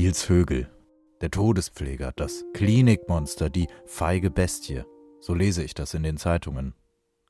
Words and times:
Nils 0.00 0.30
Högel, 0.30 0.66
der 1.20 1.30
Todespfleger, 1.30 2.12
das 2.16 2.46
Klinikmonster, 2.54 3.50
die 3.50 3.68
feige 3.84 4.30
Bestie. 4.30 4.82
So 5.20 5.34
lese 5.34 5.62
ich 5.62 5.74
das 5.74 5.92
in 5.92 6.02
den 6.02 6.16
Zeitungen. 6.16 6.72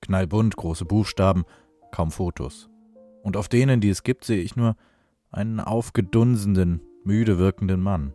Knallbunt, 0.02 0.54
große 0.54 0.84
Buchstaben, 0.84 1.43
kaum 1.91 2.12
Fotos. 2.12 2.70
Und 3.25 3.36
auf 3.36 3.48
denen, 3.48 3.80
die 3.80 3.88
es 3.88 4.04
gibt, 4.04 4.25
sehe 4.25 4.41
ich 4.41 4.54
nur 4.54 4.77
einen 5.32 5.59
aufgedunsenen, 5.59 6.80
müde 7.02 7.38
wirkenden 7.38 7.80
Mann. 7.80 8.14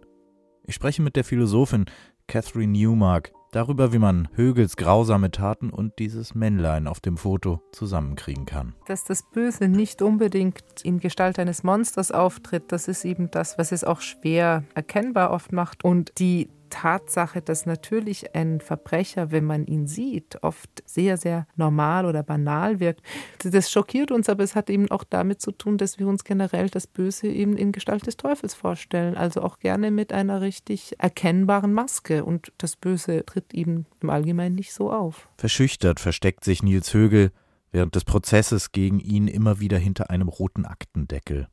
Ich 0.64 0.76
spreche 0.76 1.02
mit 1.02 1.18
der 1.18 1.26
Philosophin 1.26 1.84
Catherine 2.28 2.72
Newmark 2.72 3.34
darüber, 3.56 3.94
wie 3.94 4.00
man 4.00 4.28
Högels 4.34 4.76
grausame 4.76 5.32
Taten 5.32 5.70
und 5.70 5.98
dieses 6.00 6.36
Männlein 6.36 6.88
auf 6.88 7.00
dem 7.00 7.18
Foto 7.18 7.62
zusammenkriegen 7.72 8.46
kann. 8.46 8.76
Dass 8.88 9.06
das 9.06 9.24
Böse 9.24 9.68
nicht 9.70 10.02
unbedingt 10.02 10.64
in 10.84 11.00
Gestalt 11.00 11.40
eines 11.40 11.64
Monsters 11.64 12.12
auftritt, 12.12 12.72
das 12.72 12.88
ist 12.88 13.06
eben 13.06 13.32
das, 13.32 13.58
was 13.58 13.72
es 13.72 13.84
auch 13.84 14.02
schwer 14.02 14.64
erkennbar 14.74 15.32
oft 15.32 15.54
macht. 15.54 15.84
Und 15.84 16.12
die 16.20 16.50
Tatsache, 16.76 17.42
dass 17.42 17.66
natürlich 17.66 18.36
ein 18.36 18.60
Verbrecher, 18.60 19.32
wenn 19.32 19.46
man 19.46 19.66
ihn 19.66 19.88
sieht, 19.88 20.44
oft 20.44 20.84
sehr, 20.86 21.16
sehr 21.16 21.48
normal 21.56 22.06
oder 22.06 22.22
banal 22.22 22.82
wirkt. 22.82 23.02
Das 23.44 23.72
schockiert 23.72 24.12
uns, 24.12 24.28
aber 24.28 24.44
es 24.44 24.56
hat 24.56 24.70
eben 24.70 24.92
auch 24.92 25.06
damit 25.06 25.42
zu 25.42 25.54
tun, 25.54 25.78
dass 25.78 26.00
wir 26.00 26.08
uns 26.08 26.26
generell 26.26 26.70
das 26.70 26.86
Böse 26.86 27.28
eben 27.28 27.56
in 27.56 27.72
Gestalt 27.72 28.06
des 28.08 28.18
Teufels 28.18 28.54
vorstellen. 28.54 29.16
Also 29.16 29.42
auch 29.42 29.60
gerne 29.60 29.90
mit 29.90 30.12
einer 30.12 30.42
richtig 30.42 31.00
erkennbaren 31.00 31.72
Maske. 31.72 32.26
Und 32.26 32.52
das 32.58 32.76
Böse 32.76 33.26
tritt 33.26 33.54
eben 33.54 33.86
im 34.02 34.10
Allgemeinen 34.10 34.56
nicht 34.56 34.74
so 34.74 34.92
auf. 34.92 35.30
Verschüchtert 35.38 36.02
versteckt 36.02 36.44
sich 36.44 36.62
Nils 36.62 36.94
Högel 36.94 37.32
während 37.72 37.96
des 37.96 38.04
Prozesses 38.04 38.74
gegen 38.74 39.00
ihn 39.00 39.30
immer 39.30 39.62
wieder 39.62 39.78
hinter 39.78 40.10
einem 40.10 40.28
roten 40.28 40.66
Aktendeckel. 40.66 41.48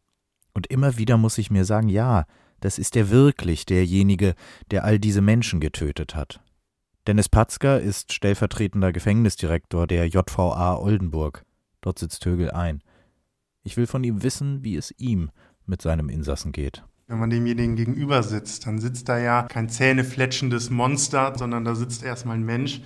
Und 0.52 0.66
immer 0.66 0.98
wieder 0.98 1.16
muss 1.16 1.38
ich 1.38 1.52
mir 1.52 1.64
sagen, 1.64 1.88
ja, 1.88 2.26
das 2.62 2.78
ist 2.78 2.96
er 2.96 3.10
wirklich 3.10 3.66
derjenige, 3.66 4.34
der 4.70 4.84
all 4.84 4.98
diese 4.98 5.20
Menschen 5.20 5.60
getötet 5.60 6.14
hat. 6.14 6.40
Dennis 7.06 7.28
Patzker 7.28 7.80
ist 7.80 8.12
stellvertretender 8.12 8.92
Gefängnisdirektor 8.92 9.86
der 9.86 10.06
JVA 10.06 10.76
Oldenburg. 10.76 11.44
Dort 11.80 11.98
sitzt 11.98 12.24
Högel 12.24 12.52
ein. 12.52 12.80
Ich 13.64 13.76
will 13.76 13.86
von 13.86 14.04
ihm 14.04 14.22
wissen, 14.22 14.62
wie 14.62 14.76
es 14.76 14.94
ihm 14.98 15.30
mit 15.66 15.82
seinem 15.82 16.08
Insassen 16.08 16.52
geht. 16.52 16.84
Wenn 17.08 17.18
man 17.18 17.30
demjenigen 17.30 17.74
gegenüber 17.74 18.22
sitzt, 18.22 18.66
dann 18.66 18.78
sitzt 18.78 19.08
da 19.08 19.18
ja 19.18 19.42
kein 19.42 19.68
zähnefletschendes 19.68 20.70
Monster, 20.70 21.34
sondern 21.36 21.64
da 21.64 21.74
sitzt 21.74 22.04
erstmal 22.04 22.36
ein 22.36 22.44
Mensch, 22.44 22.80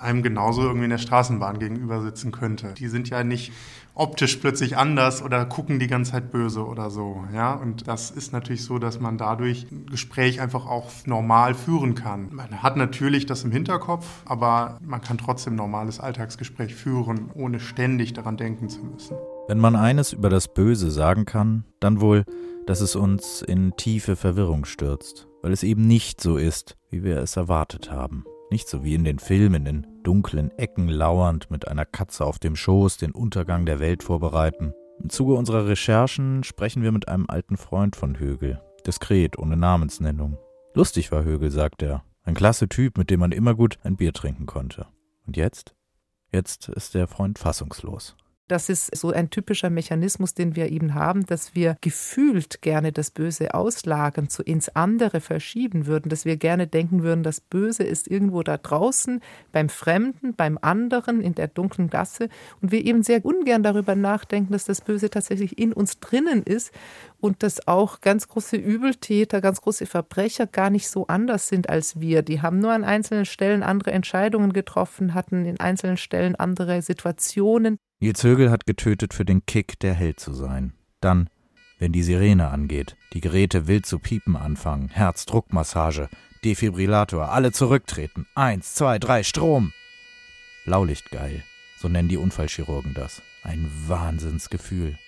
einem 0.00 0.22
genauso 0.22 0.62
irgendwie 0.62 0.84
in 0.84 0.90
der 0.90 0.98
Straßenbahn 0.98 1.58
gegenüber 1.58 2.02
sitzen 2.02 2.32
könnte. 2.32 2.74
Die 2.74 2.88
sind 2.88 3.08
ja 3.08 3.24
nicht 3.24 3.52
optisch 3.96 4.36
plötzlich 4.36 4.76
anders 4.76 5.22
oder 5.22 5.46
gucken 5.46 5.78
die 5.78 5.86
ganze 5.86 6.12
Zeit 6.12 6.30
böse 6.30 6.64
oder 6.64 6.90
so. 6.90 7.24
Ja, 7.34 7.54
und 7.54 7.88
das 7.88 8.10
ist 8.10 8.32
natürlich 8.32 8.62
so, 8.62 8.78
dass 8.78 9.00
man 9.00 9.16
dadurch 9.18 9.66
ein 9.72 9.86
Gespräch 9.86 10.40
einfach 10.40 10.66
auch 10.66 10.90
normal 11.06 11.54
führen 11.54 11.94
kann. 11.94 12.28
Man 12.32 12.62
hat 12.62 12.76
natürlich 12.76 13.26
das 13.26 13.42
im 13.44 13.50
Hinterkopf, 13.50 14.06
aber 14.26 14.78
man 14.84 15.00
kann 15.00 15.18
trotzdem 15.18 15.56
normales 15.56 15.98
Alltagsgespräch 15.98 16.74
führen, 16.74 17.30
ohne 17.34 17.58
ständig 17.58 18.12
daran 18.12 18.36
denken 18.36 18.68
zu 18.68 18.84
müssen. 18.84 19.16
Wenn 19.48 19.58
man 19.58 19.76
eines 19.76 20.12
über 20.12 20.28
das 20.28 20.52
Böse 20.52 20.90
sagen 20.90 21.24
kann, 21.24 21.64
dann 21.80 22.00
wohl, 22.00 22.24
dass 22.66 22.80
es 22.80 22.96
uns 22.96 23.42
in 23.42 23.72
tiefe 23.76 24.16
Verwirrung 24.16 24.66
stürzt, 24.66 25.26
weil 25.42 25.52
es 25.52 25.62
eben 25.62 25.86
nicht 25.86 26.20
so 26.20 26.36
ist, 26.36 26.76
wie 26.90 27.02
wir 27.02 27.18
es 27.18 27.36
erwartet 27.36 27.90
haben. 27.90 28.24
Nicht 28.50 28.68
so 28.68 28.84
wie 28.84 28.94
in 28.94 29.04
den 29.04 29.18
Filmen, 29.18 29.66
in 29.66 29.86
dunklen 30.04 30.50
Ecken 30.56 30.88
lauernd 30.88 31.50
mit 31.50 31.66
einer 31.66 31.84
Katze 31.84 32.24
auf 32.24 32.38
dem 32.38 32.54
Schoß 32.54 32.96
den 32.96 33.10
Untergang 33.10 33.66
der 33.66 33.80
Welt 33.80 34.04
vorbereiten. 34.04 34.72
Im 35.02 35.10
Zuge 35.10 35.34
unserer 35.34 35.66
Recherchen 35.66 36.44
sprechen 36.44 36.82
wir 36.82 36.92
mit 36.92 37.08
einem 37.08 37.26
alten 37.28 37.56
Freund 37.56 37.96
von 37.96 38.18
Högel, 38.18 38.60
diskret, 38.86 39.38
ohne 39.38 39.56
Namensnennung. 39.56 40.38
Lustig 40.74 41.10
war 41.10 41.24
Högel, 41.24 41.50
sagt 41.50 41.82
er. 41.82 42.04
Ein 42.22 42.34
klasse 42.34 42.68
Typ, 42.68 42.98
mit 42.98 43.10
dem 43.10 43.20
man 43.20 43.32
immer 43.32 43.54
gut 43.54 43.78
ein 43.82 43.96
Bier 43.96 44.12
trinken 44.12 44.46
konnte. 44.46 44.86
Und 45.26 45.36
jetzt? 45.36 45.74
Jetzt 46.32 46.68
ist 46.68 46.94
der 46.94 47.08
Freund 47.08 47.38
fassungslos. 47.38 48.16
Das 48.48 48.68
ist 48.68 48.94
so 48.96 49.10
ein 49.10 49.30
typischer 49.30 49.70
Mechanismus, 49.70 50.34
den 50.34 50.54
wir 50.54 50.70
eben 50.70 50.94
haben, 50.94 51.26
dass 51.26 51.56
wir 51.56 51.76
gefühlt 51.80 52.62
gerne 52.62 52.92
das 52.92 53.10
Böse 53.10 53.54
auslagern, 53.54 54.28
zu 54.28 54.44
ins 54.44 54.68
andere 54.68 55.20
verschieben 55.20 55.86
würden, 55.86 56.10
dass 56.10 56.24
wir 56.24 56.36
gerne 56.36 56.68
denken 56.68 57.02
würden, 57.02 57.24
das 57.24 57.40
Böse 57.40 57.82
ist 57.82 58.06
irgendwo 58.06 58.44
da 58.44 58.56
draußen, 58.56 59.20
beim 59.50 59.68
Fremden, 59.68 60.34
beim 60.34 60.58
anderen, 60.62 61.22
in 61.22 61.34
der 61.34 61.48
dunklen 61.48 61.90
Gasse 61.90 62.28
und 62.62 62.70
wir 62.70 62.84
eben 62.84 63.02
sehr 63.02 63.24
ungern 63.24 63.64
darüber 63.64 63.96
nachdenken, 63.96 64.52
dass 64.52 64.64
das 64.64 64.80
Böse 64.80 65.10
tatsächlich 65.10 65.58
in 65.58 65.72
uns 65.72 65.98
drinnen 65.98 66.44
ist 66.44 66.70
und 67.18 67.42
dass 67.42 67.66
auch 67.66 68.00
ganz 68.00 68.28
große 68.28 68.56
Übeltäter, 68.56 69.40
ganz 69.40 69.60
große 69.60 69.86
Verbrecher 69.86 70.46
gar 70.46 70.70
nicht 70.70 70.88
so 70.88 71.08
anders 71.08 71.48
sind 71.48 71.68
als 71.68 71.98
wir. 71.98 72.22
Die 72.22 72.42
haben 72.42 72.60
nur 72.60 72.70
an 72.70 72.84
einzelnen 72.84 73.24
Stellen 73.24 73.64
andere 73.64 73.90
Entscheidungen 73.90 74.52
getroffen, 74.52 75.14
hatten 75.14 75.46
in 75.46 75.58
einzelnen 75.58 75.96
Stellen 75.96 76.36
andere 76.36 76.80
Situationen. 76.80 77.78
Nils 77.98 78.22
Högel 78.22 78.50
hat 78.50 78.66
getötet 78.66 79.14
für 79.14 79.24
den 79.24 79.46
Kick, 79.46 79.80
der 79.80 79.94
Held 79.94 80.20
zu 80.20 80.34
sein. 80.34 80.74
Dann, 81.00 81.30
wenn 81.78 81.92
die 81.92 82.02
Sirene 82.02 82.48
angeht, 82.48 82.94
die 83.14 83.22
Geräte 83.22 83.68
wild 83.68 83.86
zu 83.86 83.98
piepen 83.98 84.36
anfangen, 84.36 84.90
Herzdruckmassage, 84.90 86.10
Defibrillator, 86.44 87.30
alle 87.30 87.52
zurücktreten. 87.52 88.26
Eins, 88.34 88.74
zwei, 88.74 88.98
drei, 88.98 89.22
Strom! 89.22 89.72
Blaulichtgeil, 90.66 91.42
so 91.78 91.88
nennen 91.88 92.10
die 92.10 92.18
Unfallchirurgen 92.18 92.92
das. 92.92 93.22
Ein 93.42 93.70
Wahnsinnsgefühl. 93.86 94.98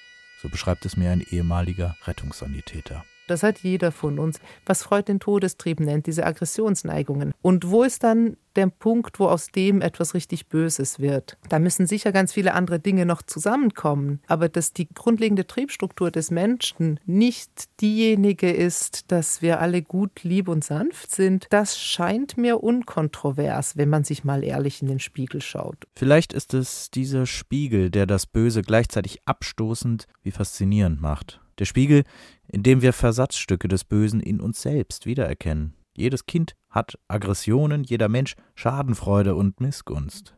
So 0.41 0.48
beschreibt 0.48 0.87
es 0.87 0.97
mir 0.97 1.10
ein 1.10 1.21
ehemaliger 1.21 1.94
Rettungssanitäter. 2.06 3.04
Das 3.27 3.43
hat 3.43 3.59
jeder 3.59 3.93
von 3.93 4.19
uns, 4.19 4.41
was 4.65 4.82
Freud 4.82 5.04
den 5.09 5.21
Todestrieb 5.21 5.81
nennt, 5.81 6.06
diese 6.06 6.25
Aggressionsneigungen. 6.25 7.32
Und 7.43 7.69
wo 7.69 7.82
ist 7.82 8.03
dann 8.03 8.38
der 8.59 8.67
Punkt, 8.67 9.21
wo 9.21 9.27
aus 9.27 9.49
dem 9.49 9.81
etwas 9.81 10.15
richtig 10.15 10.49
Böses 10.49 10.99
wird? 10.99 11.39
Da 11.49 11.59
müssen 11.59 11.87
sicher 11.87 12.13
ganz 12.13 12.33
viele 12.33 12.55
andere 12.55 12.81
Dinge 12.81 13.07
noch 13.07 13.23
zusammenkommen. 13.23 14.21
Aber 14.27 14.49
dass 14.49 14.73
die 14.73 14.89
grundlegende 14.93 15.47
Triebstruktur 15.47 16.11
des 16.11 16.31
Menschen 16.31 16.99
nicht 17.07 17.81
diejenige 17.81 18.51
ist, 18.51 19.11
dass 19.13 19.41
wir 19.43 19.61
alle 19.61 19.81
gut, 19.81 20.25
lieb 20.25 20.49
und 20.49 20.65
sanft 20.65 21.13
sind, 21.13 21.47
das 21.51 21.79
scheint 21.79 22.37
mir 22.37 22.63
unkontrovers, 22.63 23.77
wenn 23.77 23.89
man 23.89 24.05
sich 24.05 24.25
mal 24.25 24.43
ehrlich 24.43 24.83
in 24.83 24.89
den 24.89 24.99
Spiegel 24.99 25.41
schaut. 25.41 25.87
Vielleicht 25.95 26.33
ist 26.33 26.53
es 26.53 26.91
dieser 26.91 27.27
Spiegel, 27.27 27.91
der 27.91 28.07
das 28.07 28.27
Böse 28.27 28.63
gleichzeitig 28.63 29.21
abstoßend 29.25 30.07
wie 30.23 30.33
faszinierend 30.33 31.01
macht. 31.01 31.41
Der 31.61 31.65
Spiegel, 31.65 32.03
in 32.49 32.63
dem 32.63 32.83
wir 32.83 32.93
Versatzstücke 32.93 33.69
des 33.69 33.85
Bösen 33.85 34.21
in 34.21 34.41
uns 34.41 34.63
selbst 34.63 35.07
wiedererkennen. 35.07 35.75
Jedes 35.98 36.26
Kind 36.26 36.54
hat 36.70 36.97
Aggressionen, 37.09 37.82
jeder 37.82 38.09
Mensch 38.09 38.36
Schadenfreude 38.54 39.34
und 39.34 39.60
Missgunst. 39.60 40.32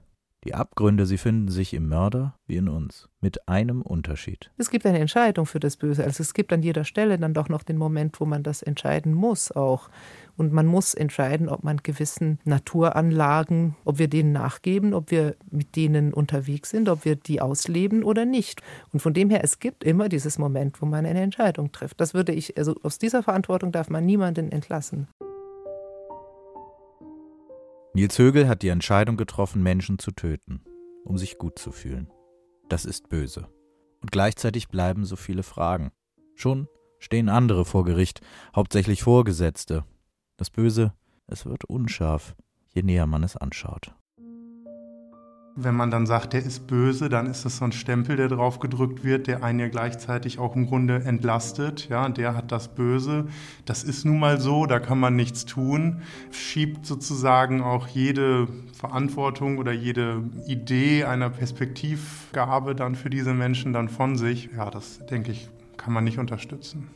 Die 0.44 0.54
Abgründe, 0.54 1.04
sie 1.04 1.18
finden 1.18 1.48
sich 1.48 1.74
im 1.74 1.86
Mörder 1.86 2.34
wie 2.46 2.56
in 2.56 2.70
uns, 2.70 3.10
mit 3.20 3.46
einem 3.46 3.82
Unterschied. 3.82 4.50
Es 4.56 4.70
gibt 4.70 4.86
eine 4.86 4.98
Entscheidung 4.98 5.44
für 5.44 5.60
das 5.60 5.76
Böse. 5.76 6.02
Also 6.02 6.22
es 6.22 6.32
gibt 6.32 6.54
an 6.54 6.62
jeder 6.62 6.84
Stelle 6.84 7.18
dann 7.18 7.34
doch 7.34 7.50
noch 7.50 7.62
den 7.62 7.76
Moment, 7.76 8.20
wo 8.20 8.24
man 8.24 8.42
das 8.42 8.62
entscheiden 8.62 9.12
muss 9.12 9.52
auch. 9.52 9.90
Und 10.38 10.50
man 10.50 10.64
muss 10.64 10.94
entscheiden, 10.94 11.50
ob 11.50 11.62
man 11.62 11.76
gewissen 11.82 12.38
Naturanlagen, 12.44 13.76
ob 13.84 13.98
wir 13.98 14.08
denen 14.08 14.32
nachgeben, 14.32 14.94
ob 14.94 15.10
wir 15.10 15.36
mit 15.50 15.76
denen 15.76 16.14
unterwegs 16.14 16.70
sind, 16.70 16.88
ob 16.88 17.04
wir 17.04 17.16
die 17.16 17.42
ausleben 17.42 18.02
oder 18.02 18.24
nicht. 18.24 18.62
Und 18.94 19.00
von 19.00 19.12
dem 19.12 19.28
her, 19.28 19.44
es 19.44 19.58
gibt 19.58 19.84
immer 19.84 20.08
dieses 20.08 20.38
Moment, 20.38 20.80
wo 20.80 20.86
man 20.86 21.04
eine 21.04 21.20
Entscheidung 21.20 21.70
trifft. 21.70 22.00
Das 22.00 22.14
würde 22.14 22.32
ich, 22.32 22.56
also 22.56 22.76
aus 22.82 22.96
dieser 22.96 23.22
Verantwortung 23.22 23.72
darf 23.72 23.90
man 23.90 24.06
niemanden 24.06 24.50
entlassen. 24.50 25.06
Nils 27.92 28.16
Högel 28.18 28.48
hat 28.48 28.62
die 28.62 28.68
Entscheidung 28.68 29.16
getroffen, 29.16 29.62
Menschen 29.62 29.98
zu 29.98 30.12
töten, 30.12 30.62
um 31.04 31.18
sich 31.18 31.38
gut 31.38 31.58
zu 31.58 31.72
fühlen. 31.72 32.08
Das 32.68 32.84
ist 32.84 33.08
böse. 33.08 33.48
Und 34.00 34.12
gleichzeitig 34.12 34.68
bleiben 34.68 35.04
so 35.04 35.16
viele 35.16 35.42
Fragen. 35.42 35.90
Schon 36.36 36.68
stehen 37.00 37.28
andere 37.28 37.64
vor 37.64 37.84
Gericht, 37.84 38.20
hauptsächlich 38.54 39.02
Vorgesetzte. 39.02 39.84
Das 40.36 40.50
Böse, 40.50 40.94
es 41.26 41.46
wird 41.46 41.64
unscharf, 41.64 42.36
je 42.72 42.82
näher 42.82 43.08
man 43.08 43.24
es 43.24 43.36
anschaut. 43.36 43.92
Wenn 45.56 45.74
man 45.74 45.90
dann 45.90 46.06
sagt, 46.06 46.32
der 46.32 46.42
ist 46.44 46.68
böse, 46.68 47.08
dann 47.08 47.26
ist 47.26 47.44
das 47.44 47.58
so 47.58 47.64
ein 47.64 47.72
Stempel, 47.72 48.16
der 48.16 48.28
drauf 48.28 48.60
gedrückt 48.60 49.02
wird, 49.04 49.26
der 49.26 49.42
einen 49.42 49.58
ja 49.58 49.68
gleichzeitig 49.68 50.38
auch 50.38 50.54
im 50.54 50.66
Grunde 50.66 51.04
entlastet. 51.04 51.88
Ja, 51.88 52.08
der 52.08 52.36
hat 52.36 52.52
das 52.52 52.68
Böse. 52.68 53.26
Das 53.64 53.82
ist 53.82 54.04
nun 54.04 54.20
mal 54.20 54.40
so, 54.40 54.66
da 54.66 54.78
kann 54.78 55.00
man 55.00 55.16
nichts 55.16 55.44
tun. 55.44 56.02
Schiebt 56.30 56.86
sozusagen 56.86 57.62
auch 57.62 57.88
jede 57.88 58.46
Verantwortung 58.72 59.58
oder 59.58 59.72
jede 59.72 60.22
Idee 60.46 61.04
einer 61.04 61.30
Perspektivgabe 61.30 62.74
dann 62.74 62.94
für 62.94 63.10
diese 63.10 63.34
Menschen 63.34 63.72
dann 63.72 63.88
von 63.88 64.16
sich. 64.16 64.50
Ja, 64.56 64.70
das 64.70 65.04
denke 65.06 65.32
ich, 65.32 65.48
kann 65.76 65.92
man 65.92 66.04
nicht 66.04 66.18
unterstützen. 66.18 66.88